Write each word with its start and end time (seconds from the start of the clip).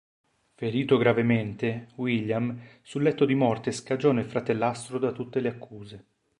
Ferito 0.55 0.97
gravemente, 0.97 1.89
William, 1.97 2.59
sul 2.81 3.03
letto 3.03 3.23
di 3.23 3.35
morte 3.35 3.71
scagiona 3.71 4.21
il 4.21 4.25
fratellastro 4.25 4.97
da 4.97 5.11
tutte 5.11 5.39
le 5.41 5.49
accuse. 5.49 6.05